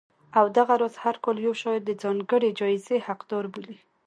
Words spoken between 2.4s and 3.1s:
جایزې